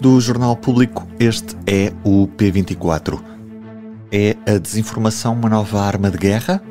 Do 0.00 0.20
Jornal 0.20 0.56
Público, 0.56 1.06
este 1.18 1.56
é 1.66 1.92
o 2.04 2.28
P24. 2.28 3.20
É 4.12 4.36
a 4.46 4.58
desinformação 4.58 5.32
uma 5.32 5.48
nova 5.48 5.80
arma 5.80 6.10
de 6.10 6.18
guerra? 6.18 6.62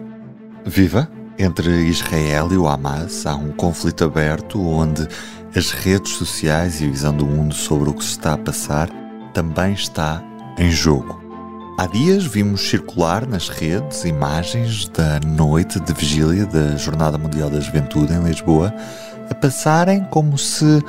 Viva! 0.66 1.10
Entre 1.38 1.70
Israel 1.88 2.50
e 2.52 2.58
o 2.58 2.68
Hamas 2.68 3.26
há 3.26 3.36
um 3.36 3.52
conflito 3.52 4.04
aberto 4.04 4.62
onde 4.62 5.08
as 5.56 5.72
redes 5.72 6.14
sociais 6.14 6.80
e 6.80 6.86
a 6.86 6.90
visão 6.90 7.16
do 7.16 7.26
mundo 7.26 7.56
sobre 7.56 7.90
o 7.90 7.94
que 7.94 8.04
se 8.04 8.12
está 8.12 8.34
a 8.34 8.38
passar 8.38 8.90
também 9.34 9.74
está 9.74 10.24
em 10.58 10.70
jogo. 10.70 11.22
Há 11.80 11.88
dias 11.88 12.24
vimos 12.24 12.70
circular 12.70 13.28
nas 13.28 13.50
redes 13.50 14.06
imagens 14.06 14.88
da 14.90 15.20
noite 15.26 15.80
de 15.80 15.92
vigília 15.92 16.46
da 16.46 16.76
Jornada 16.78 17.18
Mundial 17.18 17.50
da 17.50 17.60
Juventude 17.60 18.14
em 18.14 18.24
Lisboa 18.24 18.72
a 19.30 19.34
passarem 19.34 20.04
como 20.06 20.38
se 20.38 20.84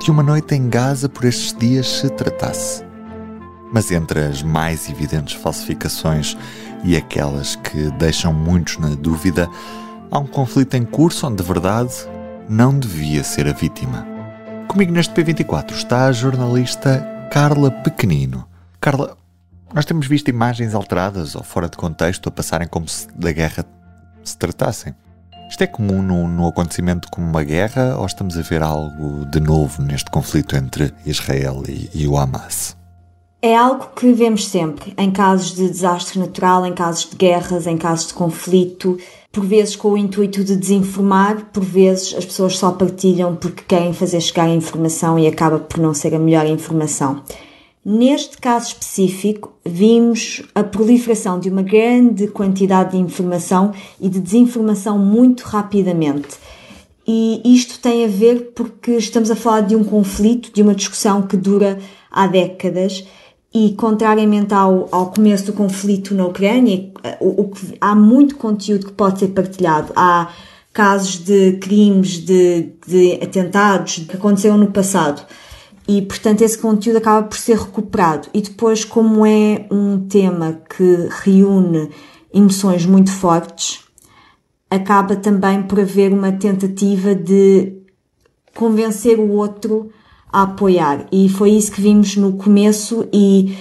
de 0.00 0.10
uma 0.10 0.22
noite 0.22 0.54
em 0.54 0.68
Gaza 0.68 1.08
por 1.08 1.24
estes 1.24 1.52
dias 1.56 1.86
se 1.86 2.08
tratasse. 2.10 2.84
Mas 3.72 3.90
entre 3.90 4.20
as 4.20 4.42
mais 4.42 4.88
evidentes 4.88 5.34
falsificações 5.34 6.36
e 6.84 6.96
aquelas 6.96 7.56
que 7.56 7.90
deixam 7.92 8.32
muitos 8.32 8.78
na 8.78 8.90
dúvida, 8.90 9.50
há 10.10 10.18
um 10.18 10.26
conflito 10.26 10.74
em 10.74 10.84
curso 10.84 11.26
onde, 11.26 11.42
de 11.42 11.42
verdade, 11.42 11.92
não 12.48 12.78
devia 12.78 13.22
ser 13.24 13.46
a 13.46 13.52
vítima. 13.52 14.06
Comigo 14.68 14.92
neste 14.92 15.12
P24 15.12 15.72
está 15.72 16.06
a 16.06 16.12
jornalista 16.12 17.00
Carla 17.30 17.70
Pequenino. 17.70 18.46
Carla, 18.80 19.16
nós 19.74 19.84
temos 19.84 20.06
visto 20.06 20.28
imagens 20.28 20.74
alteradas 20.74 21.34
ou 21.34 21.42
fora 21.42 21.68
de 21.68 21.76
contexto 21.76 22.28
a 22.28 22.32
passarem 22.32 22.68
como 22.68 22.88
se 22.88 23.08
da 23.14 23.32
guerra 23.32 23.64
se 24.24 24.38
tratassem. 24.38 24.94
Isto 25.48 25.62
é 25.62 25.66
comum 25.66 26.02
num, 26.02 26.28
num 26.28 26.46
acontecimento 26.46 27.08
como 27.10 27.26
uma 27.26 27.42
guerra 27.42 27.96
ou 27.98 28.06
estamos 28.06 28.36
a 28.36 28.42
ver 28.42 28.62
algo 28.62 29.24
de 29.26 29.40
novo 29.40 29.82
neste 29.82 30.10
conflito 30.10 30.54
entre 30.54 30.92
Israel 31.06 31.62
e, 31.66 31.88
e 31.94 32.06
o 32.06 32.16
Hamas? 32.16 32.76
É 33.40 33.56
algo 33.56 33.90
que 33.94 34.12
vemos 34.12 34.48
sempre, 34.48 34.92
em 34.98 35.12
casos 35.12 35.54
de 35.54 35.68
desastre 35.68 36.18
natural, 36.18 36.66
em 36.66 36.74
casos 36.74 37.08
de 37.08 37.16
guerras, 37.16 37.68
em 37.68 37.76
casos 37.76 38.08
de 38.08 38.14
conflito, 38.14 38.98
por 39.30 39.44
vezes 39.44 39.76
com 39.76 39.92
o 39.92 39.96
intuito 39.96 40.42
de 40.42 40.56
desinformar, 40.56 41.46
por 41.52 41.62
vezes 41.62 42.14
as 42.18 42.24
pessoas 42.24 42.58
só 42.58 42.72
partilham 42.72 43.36
porque 43.36 43.62
querem 43.62 43.92
fazer 43.92 44.20
chegar 44.20 44.46
a 44.46 44.54
informação 44.54 45.16
e 45.18 45.28
acaba 45.28 45.60
por 45.60 45.78
não 45.78 45.94
ser 45.94 46.14
a 46.16 46.18
melhor 46.18 46.46
informação. 46.46 47.22
Neste 47.90 48.36
caso 48.36 48.66
específico, 48.66 49.54
vimos 49.64 50.42
a 50.54 50.62
proliferação 50.62 51.40
de 51.40 51.48
uma 51.48 51.62
grande 51.62 52.28
quantidade 52.28 52.90
de 52.90 52.98
informação 52.98 53.72
e 53.98 54.10
de 54.10 54.20
desinformação 54.20 54.98
muito 54.98 55.44
rapidamente. 55.44 56.36
E 57.06 57.40
isto 57.46 57.80
tem 57.80 58.04
a 58.04 58.08
ver 58.08 58.52
porque 58.54 58.90
estamos 58.90 59.30
a 59.30 59.34
falar 59.34 59.62
de 59.62 59.74
um 59.74 59.82
conflito, 59.82 60.52
de 60.52 60.60
uma 60.60 60.74
discussão 60.74 61.22
que 61.22 61.34
dura 61.34 61.78
há 62.10 62.26
décadas 62.26 63.06
e, 63.54 63.72
contrariamente 63.72 64.52
ao, 64.52 64.86
ao 64.92 65.10
começo 65.10 65.46
do 65.46 65.54
conflito 65.54 66.14
na 66.14 66.26
Ucrânia, 66.26 66.90
o, 67.20 67.40
o, 67.40 67.52
há 67.80 67.94
muito 67.94 68.36
conteúdo 68.36 68.84
que 68.84 68.92
pode 68.92 69.20
ser 69.20 69.28
partilhado. 69.28 69.94
Há 69.96 70.28
casos 70.74 71.24
de 71.24 71.52
crimes, 71.52 72.18
de, 72.18 72.68
de 72.86 73.14
atentados 73.14 74.00
que 74.06 74.14
aconteceram 74.14 74.58
no 74.58 74.70
passado 74.70 75.24
e 75.88 76.02
portanto 76.02 76.42
esse 76.42 76.58
conteúdo 76.58 76.98
acaba 76.98 77.26
por 77.26 77.38
ser 77.38 77.56
recuperado. 77.56 78.28
E 78.34 78.42
depois, 78.42 78.84
como 78.84 79.24
é 79.24 79.66
um 79.70 80.06
tema 80.06 80.60
que 80.68 81.08
reúne 81.22 81.88
emoções 82.32 82.84
muito 82.84 83.10
fortes, 83.10 83.80
acaba 84.70 85.16
também 85.16 85.62
por 85.62 85.80
haver 85.80 86.12
uma 86.12 86.30
tentativa 86.30 87.14
de 87.14 87.72
convencer 88.54 89.18
o 89.18 89.32
outro 89.32 89.90
a 90.30 90.42
apoiar. 90.42 91.06
E 91.10 91.28
foi 91.28 91.52
isso 91.52 91.72
que 91.72 91.80
vimos 91.80 92.16
no 92.16 92.34
começo 92.34 93.08
e 93.10 93.56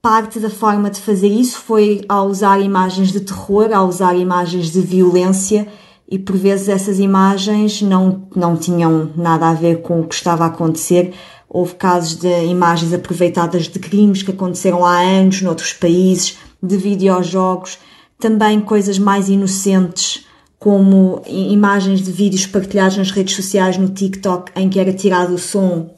parte 0.00 0.40
da 0.40 0.48
forma 0.48 0.88
de 0.88 1.00
fazer 1.00 1.28
isso 1.28 1.58
foi 1.58 2.00
ao 2.08 2.28
usar 2.28 2.60
imagens 2.60 3.12
de 3.12 3.20
terror, 3.20 3.70
ao 3.74 3.86
usar 3.86 4.16
imagens 4.16 4.70
de 4.70 4.80
violência 4.80 5.68
e 6.10 6.18
por 6.18 6.36
vezes 6.36 6.68
essas 6.68 6.98
imagens 6.98 7.82
não, 7.82 8.26
não 8.34 8.56
tinham 8.56 9.10
nada 9.14 9.50
a 9.50 9.54
ver 9.54 9.82
com 9.82 10.00
o 10.00 10.06
que 10.06 10.14
estava 10.14 10.44
a 10.44 10.46
acontecer, 10.46 11.12
Houve 11.48 11.74
casos 11.76 12.16
de 12.16 12.44
imagens 12.44 12.92
aproveitadas 12.92 13.68
de 13.68 13.78
crimes 13.78 14.22
que 14.22 14.30
aconteceram 14.30 14.84
há 14.84 15.00
anos 15.00 15.40
noutros 15.40 15.72
países, 15.72 16.36
de 16.62 16.76
videojogos, 16.76 17.78
também 18.18 18.60
coisas 18.60 18.98
mais 18.98 19.28
inocentes, 19.28 20.26
como 20.58 21.22
imagens 21.26 22.02
de 22.02 22.10
vídeos 22.10 22.46
partilhados 22.46 22.96
nas 22.96 23.10
redes 23.10 23.36
sociais 23.36 23.78
no 23.78 23.88
TikTok 23.88 24.50
em 24.56 24.68
que 24.68 24.80
era 24.80 24.92
tirado 24.92 25.34
o 25.34 25.38
som 25.38 25.94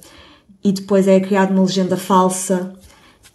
e 0.62 0.70
depois 0.70 1.08
era 1.08 1.24
criada 1.24 1.52
uma 1.52 1.62
legenda 1.62 1.96
falsa. 1.96 2.74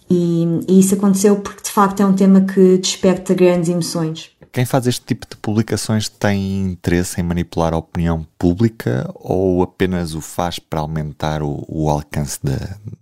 E, 0.09 0.45
e 0.67 0.79
isso 0.79 0.95
aconteceu 0.95 1.37
porque 1.37 1.63
de 1.63 1.71
facto 1.71 2.01
é 2.01 2.05
um 2.05 2.13
tema 2.13 2.41
que 2.41 2.77
desperta 2.77 3.33
grandes 3.33 3.69
emoções. 3.69 4.31
Quem 4.51 4.63
faz 4.63 4.87
este 4.87 5.05
tipo 5.05 5.27
de 5.29 5.35
publicações 5.35 6.07
tem 6.07 6.61
interesse 6.61 7.19
em 7.19 7.23
manipular 7.23 7.73
a 7.73 7.77
opinião 7.77 8.25
pública 8.39 9.09
ou 9.15 9.61
apenas 9.61 10.13
o 10.15 10.21
faz 10.21 10.59
para 10.59 10.79
aumentar 10.79 11.43
o, 11.43 11.65
o 11.67 11.89
alcance 11.89 12.39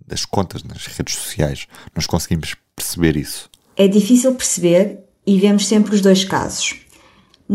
das 0.04 0.24
contas 0.24 0.64
nas 0.64 0.86
redes 0.86 1.14
sociais? 1.14 1.68
Nós 1.94 2.06
conseguimos 2.06 2.56
perceber 2.74 3.16
isso? 3.16 3.48
É 3.76 3.86
difícil 3.86 4.34
perceber 4.34 4.98
e 5.26 5.38
vemos 5.38 5.68
sempre 5.68 5.94
os 5.94 6.00
dois 6.00 6.24
casos. 6.24 6.80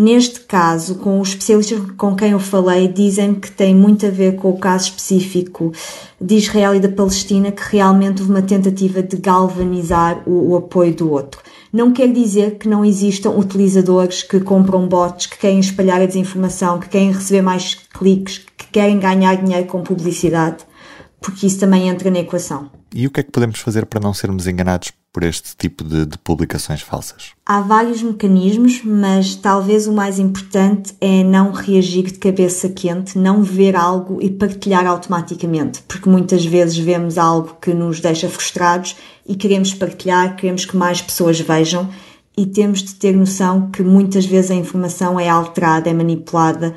Neste 0.02 0.40
caso, 0.40 0.96
com 0.96 1.20
os 1.20 1.28
especialistas 1.28 1.82
com 1.98 2.16
quem 2.16 2.32
eu 2.32 2.40
falei, 2.40 2.88
dizem 2.88 3.36
que 3.36 3.52
tem 3.52 3.76
muito 3.76 4.06
a 4.06 4.10
ver 4.10 4.38
com 4.38 4.50
o 4.50 4.58
caso 4.58 4.86
específico 4.86 5.74
de 6.22 6.36
Israel 6.36 6.74
e 6.74 6.80
da 6.80 6.88
Palestina, 6.88 7.52
que 7.52 7.64
realmente 7.70 8.22
houve 8.22 8.32
uma 8.32 8.42
tentativa 8.42 9.04
de 9.04 9.18
galvanizar 9.18 10.24
o, 10.26 10.52
o 10.52 10.56
apoio 10.56 10.94
do 10.94 11.12
outro. 11.12 11.42
Não 11.74 11.92
quer 11.92 12.14
dizer 12.14 12.58
que 12.58 12.70
não 12.70 12.86
existam 12.86 13.32
utilizadores 13.32 14.24
que 14.24 14.40
compram 14.40 14.88
bots, 14.88 15.26
que 15.26 15.38
querem 15.38 15.60
espalhar 15.60 16.02
a 16.02 16.06
desinformação, 16.06 16.80
que 16.80 16.88
querem 16.88 17.12
receber 17.12 17.42
mais 17.42 17.76
cliques, 17.76 18.46
que 18.58 18.68
querem 18.72 19.02
ganhar 19.02 19.36
dinheiro 19.36 19.68
com 19.68 19.84
publicidade, 19.84 20.64
porque 21.20 21.46
isso 21.46 21.60
também 21.60 21.90
entra 21.90 22.10
na 22.10 22.20
equação. 22.20 22.72
E 22.96 23.06
o 23.06 23.12
que 23.12 23.20
é 23.20 23.24
que 23.24 23.32
podemos 23.32 23.60
fazer 23.60 23.86
para 23.86 24.00
não 24.00 24.14
sermos 24.14 24.48
enganados 24.48 24.94
por 25.12 25.24
este 25.24 25.56
tipo 25.56 25.84
de, 25.84 26.06
de, 26.06 26.18
publicações 26.18 26.82
falsas? 26.82 27.32
Há 27.46 27.62
vários 27.62 28.02
mecanismos, 28.02 28.82
mas 28.84 29.36
talvez 29.36 29.88
o 29.88 29.92
mais 29.92 30.20
importante 30.20 30.96
é 31.02 31.24
não 31.24 31.52
reagir 31.52 32.06
de 32.06 32.20
cabeça 32.20 32.70
quente, 32.70 33.18
não 33.18 33.42
ver 33.42 33.76
algo 33.76 34.22
e 34.22 34.30
partilhar 34.30 34.86
automaticamente, 34.86 35.82
porque 35.88 36.10
muitas 36.10 36.46
vezes 36.46 36.78
vemos 36.78 37.18
algo 37.18 37.58
que 37.60 37.74
nos 37.74 38.00
deixa 38.00 38.30
frustrados 38.30 38.96
e 39.26 39.36
queremos 39.36 39.74
partilhar, 39.74 40.36
queremos 40.36 40.66
que 40.66 40.78
mais 40.78 41.02
pessoas 41.02 41.40
vejam 41.40 41.90
e 42.38 42.46
temos 42.46 42.84
de 42.84 42.96
ter 42.96 43.16
noção 43.16 43.70
que 43.70 43.84
muitas 43.84 44.26
vezes 44.26 44.52
a 44.52 44.56
informação 44.56 45.20
é 45.20 45.28
alterada, 45.28 45.90
é 45.90 45.94
manipulada 45.94 46.76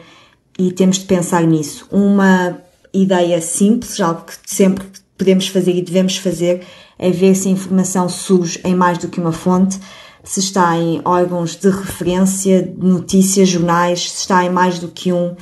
e 0.58 0.72
temos 0.72 0.98
de 0.98 1.04
pensar 1.04 1.44
nisso. 1.44 1.86
Uma 1.90 2.58
ideia 2.92 3.40
simples, 3.40 4.00
algo 4.00 4.22
que 4.22 4.34
sempre 4.44 4.86
podemos 5.22 5.46
fazer 5.46 5.76
e 5.76 5.82
devemos 5.82 6.16
fazer, 6.16 6.62
é 6.98 7.08
ver 7.10 7.36
se 7.36 7.46
a 7.46 7.52
informação 7.52 8.08
surge 8.08 8.60
em 8.64 8.74
mais 8.74 8.98
do 8.98 9.06
que 9.06 9.20
uma 9.20 9.30
fonte, 9.30 9.78
se 10.24 10.40
está 10.40 10.76
em 10.76 11.00
órgãos 11.04 11.54
de 11.54 11.70
referência, 11.70 12.74
notícias, 12.76 13.48
jornais, 13.48 14.10
se 14.10 14.20
está 14.22 14.44
em 14.44 14.50
mais 14.50 14.80
do 14.80 14.88
que 14.88 15.12
um, 15.12 15.36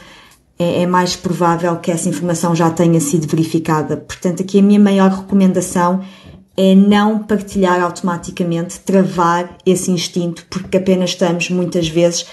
é, 0.58 0.82
é 0.82 0.86
mais 0.86 1.16
provável 1.16 1.74
que 1.78 1.90
essa 1.90 2.10
informação 2.10 2.54
já 2.54 2.70
tenha 2.70 3.00
sido 3.00 3.26
verificada. 3.26 3.96
Portanto, 3.96 4.42
aqui 4.42 4.58
a 4.58 4.62
minha 4.62 4.78
maior 4.78 5.10
recomendação 5.10 6.02
é 6.56 6.74
não 6.74 7.20
partilhar 7.20 7.82
automaticamente, 7.82 8.80
travar 8.80 9.56
esse 9.64 9.90
instinto, 9.90 10.44
porque 10.50 10.76
apenas 10.76 11.10
estamos 11.10 11.48
muitas 11.48 11.88
vezes 11.88 12.26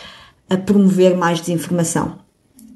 a 0.50 0.57
promover 0.57 1.16
mais 1.16 1.40
desinformação. 1.40 2.19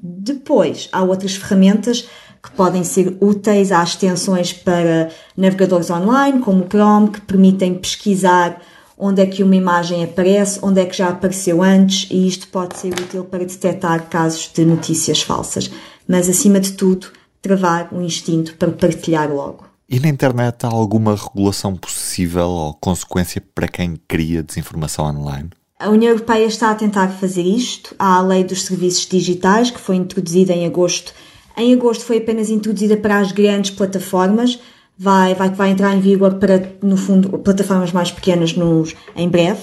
Depois, 0.02 0.88
há 0.92 1.02
outras 1.02 1.36
ferramentas 1.36 2.08
que 2.42 2.50
podem 2.52 2.82
ser 2.82 3.16
úteis, 3.20 3.70
há 3.70 3.82
extensões 3.82 4.52
para 4.52 5.10
navegadores 5.36 5.90
online, 5.90 6.40
como 6.40 6.64
o 6.64 6.68
Chrome, 6.68 7.10
que 7.10 7.20
permitem 7.20 7.74
pesquisar 7.74 8.60
onde 8.98 9.22
é 9.22 9.26
que 9.26 9.42
uma 9.42 9.56
imagem 9.56 10.04
aparece, 10.04 10.58
onde 10.62 10.80
é 10.80 10.86
que 10.86 10.96
já 10.96 11.08
apareceu 11.08 11.62
antes, 11.62 12.08
e 12.10 12.26
isto 12.26 12.48
pode 12.48 12.78
ser 12.78 12.92
útil 12.92 13.24
para 13.24 13.44
detectar 13.44 14.08
casos 14.08 14.50
de 14.52 14.64
notícias 14.64 15.22
falsas. 15.22 15.70
Mas, 16.06 16.28
acima 16.28 16.60
de 16.60 16.72
tudo, 16.72 17.08
travar 17.40 17.88
o 17.92 18.00
instinto 18.00 18.54
para 18.56 18.70
partilhar 18.70 19.32
logo. 19.32 19.64
E 19.88 20.00
na 20.00 20.08
internet 20.08 20.64
há 20.64 20.68
alguma 20.68 21.14
regulação 21.14 21.76
possível 21.76 22.48
ou 22.48 22.74
consequência 22.74 23.42
para 23.54 23.68
quem 23.68 23.96
cria 24.08 24.42
desinformação 24.42 25.04
online? 25.04 25.50
A 25.78 25.90
União 25.90 26.10
Europeia 26.12 26.46
está 26.46 26.70
a 26.70 26.74
tentar 26.74 27.08
fazer 27.08 27.42
isto. 27.42 27.94
Há 27.98 28.18
a 28.18 28.22
Lei 28.22 28.44
dos 28.44 28.62
Serviços 28.62 29.04
Digitais, 29.04 29.70
que 29.70 29.80
foi 29.80 29.96
introduzida 29.96 30.52
em 30.52 30.64
agosto. 30.64 31.12
Em 31.56 31.74
agosto 31.74 32.04
foi 32.04 32.18
apenas 32.18 32.50
introduzida 32.50 32.96
para 32.96 33.18
as 33.18 33.32
grandes 33.32 33.70
plataformas. 33.70 34.58
Vai, 34.98 35.34
vai, 35.34 35.50
vai 35.50 35.70
entrar 35.70 35.94
em 35.94 36.00
vigor 36.00 36.34
para, 36.34 36.72
no 36.82 36.96
fundo, 36.96 37.38
plataformas 37.38 37.92
mais 37.92 38.10
pequenas 38.10 38.54
nos, 38.54 38.94
em 39.16 39.28
breve. 39.28 39.60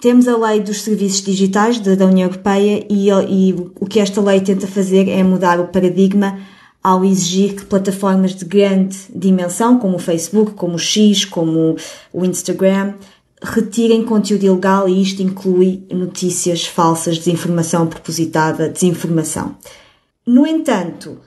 Temos 0.00 0.28
a 0.28 0.36
Lei 0.36 0.60
dos 0.60 0.82
Serviços 0.82 1.22
Digitais 1.22 1.78
da, 1.80 2.06
União 2.06 2.28
Europeia 2.28 2.86
e, 2.88 3.08
e 3.08 3.54
o 3.80 3.86
que 3.86 3.98
esta 3.98 4.20
lei 4.20 4.40
tenta 4.40 4.66
fazer 4.66 5.08
é 5.08 5.22
mudar 5.22 5.58
o 5.58 5.68
paradigma 5.68 6.38
ao 6.82 7.04
exigir 7.04 7.54
que 7.54 7.64
plataformas 7.64 8.34
de 8.34 8.44
grande 8.44 8.96
dimensão, 9.12 9.78
como 9.78 9.96
o 9.96 9.98
Facebook, 9.98 10.52
como 10.52 10.76
o 10.76 10.78
X, 10.78 11.24
como 11.24 11.76
o 12.12 12.24
Instagram, 12.24 12.94
retirem 13.42 14.04
conteúdo 14.04 14.44
ilegal 14.44 14.88
e 14.88 15.02
isto 15.02 15.22
inclui 15.22 15.82
notícias 15.90 16.64
falsas, 16.64 17.18
desinformação 17.18 17.86
propositada, 17.86 18.68
desinformação. 18.68 19.56
No 20.26 20.44
entanto, 20.44 21.20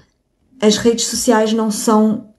as 0.62 0.76
redes 0.76 1.06
sociais 1.06 1.54
não 1.54 1.72
são 1.72 2.30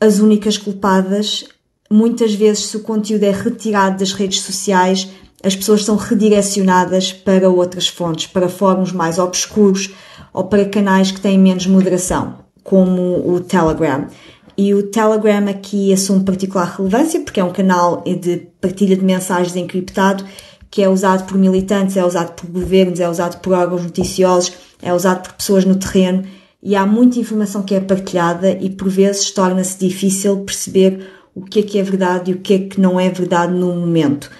as 0.00 0.18
únicas 0.18 0.58
culpadas. 0.58 1.44
Muitas 1.88 2.34
vezes, 2.34 2.66
se 2.66 2.76
o 2.76 2.80
conteúdo 2.80 3.22
é 3.22 3.30
retirado 3.30 3.98
das 3.98 4.12
redes 4.12 4.40
sociais, 4.40 5.08
as 5.42 5.54
pessoas 5.54 5.84
são 5.84 5.94
redirecionadas 5.94 7.12
para 7.12 7.48
outras 7.48 7.86
fontes, 7.86 8.26
para 8.26 8.48
fóruns 8.48 8.90
mais 8.90 9.18
obscuros 9.18 9.90
ou 10.32 10.44
para 10.44 10.68
canais 10.68 11.12
que 11.12 11.20
têm 11.20 11.38
menos 11.38 11.66
moderação, 11.66 12.38
como 12.64 13.32
o 13.32 13.40
Telegram. 13.40 14.08
E 14.56 14.74
o 14.74 14.82
Telegram 14.82 15.48
aqui 15.48 15.92
assume 15.92 16.24
particular 16.24 16.74
relevância 16.76 17.20
porque 17.20 17.40
é 17.40 17.44
um 17.44 17.52
canal 17.52 18.02
de 18.04 18.48
partilha 18.60 18.96
de 18.96 19.04
mensagens 19.04 19.56
encriptado 19.56 20.24
que 20.70 20.82
é 20.82 20.88
usado 20.88 21.26
por 21.26 21.36
militantes, 21.36 21.96
é 21.96 22.04
usado 22.04 22.32
por 22.32 22.46
governos, 22.48 23.00
é 23.00 23.08
usado 23.08 23.40
por 23.40 23.52
órgãos 23.52 23.82
noticiosos, 23.82 24.52
é 24.80 24.94
usado 24.94 25.22
por 25.22 25.32
pessoas 25.32 25.64
no 25.64 25.74
terreno 25.74 26.24
e 26.62 26.76
há 26.76 26.86
muita 26.86 27.18
informação 27.18 27.62
que 27.62 27.74
é 27.74 27.80
partilhada 27.80 28.50
e 28.52 28.70
por 28.70 28.88
vezes 28.88 29.30
torna-se 29.30 29.78
difícil 29.78 30.44
perceber 30.44 31.10
o 31.34 31.42
que 31.42 31.60
é 31.60 31.62
que 31.62 31.78
é 31.78 31.82
verdade 31.82 32.30
e 32.30 32.34
o 32.34 32.38
que 32.38 32.54
é 32.54 32.58
que 32.58 32.80
não 32.80 33.00
é 33.00 33.08
verdade 33.08 33.52
no 33.52 33.74
momento. 33.74 34.30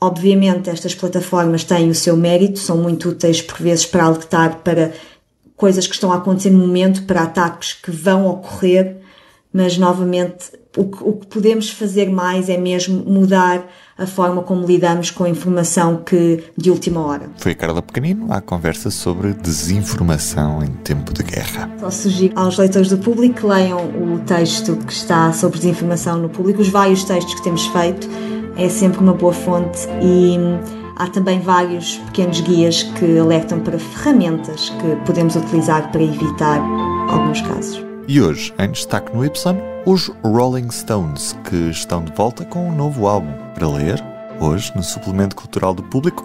Obviamente, 0.00 0.70
estas 0.70 0.94
plataformas 0.94 1.64
têm 1.64 1.88
o 1.90 1.94
seu 1.94 2.16
mérito, 2.16 2.58
são 2.58 2.76
muito 2.76 3.08
úteis 3.08 3.40
por 3.40 3.56
vezes 3.58 3.86
para 3.86 4.04
alertar 4.04 4.60
para 4.62 4.92
coisas 5.56 5.86
que 5.86 5.94
estão 5.94 6.12
a 6.12 6.16
acontecer 6.16 6.50
no 6.50 6.58
momento, 6.58 7.04
para 7.04 7.22
ataques 7.22 7.74
que 7.74 7.90
vão 7.90 8.26
ocorrer, 8.26 8.98
mas 9.54 9.78
novamente 9.78 10.50
o 10.76 10.84
que, 10.84 11.04
o 11.04 11.12
que 11.12 11.26
podemos 11.28 11.70
fazer 11.70 12.10
mais 12.10 12.48
é 12.48 12.58
mesmo 12.58 13.04
mudar 13.06 13.64
a 13.96 14.04
forma 14.06 14.42
como 14.42 14.66
lidamos 14.66 15.12
com 15.12 15.22
a 15.22 15.28
informação 15.28 15.98
que 15.98 16.42
de 16.56 16.68
última 16.68 17.00
hora. 17.00 17.30
Foi 17.36 17.52
a 17.52 17.54
Carla 17.54 17.80
Pequenino 17.80 18.32
à 18.32 18.40
conversa 18.40 18.90
sobre 18.90 19.32
desinformação 19.32 20.64
em 20.64 20.72
tempo 20.82 21.14
de 21.14 21.22
guerra. 21.22 21.70
Só 21.78 21.90
sugiro 21.90 22.36
aos 22.36 22.58
leitores 22.58 22.88
do 22.88 22.98
público 22.98 23.36
que 23.36 23.46
leiam 23.46 23.78
o 23.78 24.18
texto 24.26 24.76
que 24.76 24.92
está 24.92 25.32
sobre 25.32 25.60
desinformação 25.60 26.18
no 26.18 26.28
público, 26.28 26.60
os 26.60 26.68
vários 26.68 27.04
textos 27.04 27.34
que 27.34 27.42
temos 27.44 27.64
feito, 27.68 28.08
é 28.56 28.68
sempre 28.68 28.98
uma 28.98 29.14
boa 29.14 29.32
fonte 29.32 29.86
e 30.02 30.36
há 30.96 31.06
também 31.08 31.40
vários 31.40 31.98
pequenos 32.06 32.40
guias 32.40 32.82
que 32.82 33.18
alertam 33.18 33.60
para 33.60 33.78
ferramentas 33.78 34.70
que 34.70 34.96
podemos 35.06 35.36
utilizar 35.36 35.92
para 35.92 36.02
evitar 36.02 36.60
alguns 37.08 37.40
casos. 37.42 37.93
E 38.06 38.20
hoje, 38.20 38.52
em 38.58 38.70
destaque 38.70 39.16
no 39.16 39.24
Y, 39.24 39.30
os 39.86 40.08
Rolling 40.22 40.70
Stones, 40.70 41.34
que 41.48 41.70
estão 41.70 42.04
de 42.04 42.12
volta 42.12 42.44
com 42.44 42.68
um 42.68 42.74
novo 42.74 43.06
álbum 43.06 43.32
para 43.54 43.66
ler, 43.66 43.98
hoje, 44.38 44.70
no 44.76 44.82
Suplemento 44.82 45.34
Cultural 45.34 45.72
do 45.72 45.82
Público. 45.82 46.22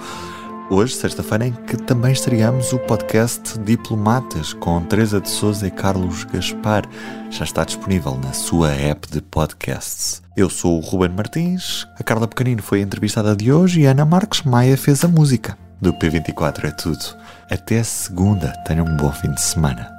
Hoje, 0.70 0.94
sexta-feira, 0.94 1.48
em 1.48 1.54
que 1.54 1.78
também 1.78 2.12
estreamos 2.12 2.74
o 2.74 2.80
podcast 2.80 3.58
Diplomatas 3.60 4.52
com 4.52 4.82
Teresa 4.84 5.22
de 5.22 5.30
Souza 5.30 5.68
e 5.68 5.72
Carlos 5.72 6.26
Gaspar. 6.26 6.84
Já 7.30 7.46
está 7.46 7.64
disponível 7.64 8.20
na 8.22 8.34
sua 8.34 8.74
app 8.74 9.10
de 9.10 9.22
podcasts. 9.22 10.22
Eu 10.36 10.50
sou 10.50 10.78
o 10.78 10.82
Ruben 10.82 11.16
Martins, 11.16 11.88
a 11.98 12.04
Carla 12.04 12.28
Pequenino 12.28 12.62
foi 12.62 12.82
a 12.82 12.84
entrevistada 12.84 13.34
de 13.34 13.54
hoje 13.54 13.82
e 13.82 13.88
a 13.88 13.92
Ana 13.92 14.04
Marques 14.04 14.44
Maia 14.44 14.78
fez 14.78 15.06
a 15.06 15.08
música. 15.08 15.58
Do 15.82 15.94
P24 15.94 16.66
é 16.66 16.72
tudo. 16.72 17.00
Até 17.50 17.82
segunda. 17.84 18.54
Tenham 18.68 18.86
um 18.86 18.98
bom 18.98 19.12
fim 19.14 19.32
de 19.32 19.42
semana. 19.42 19.99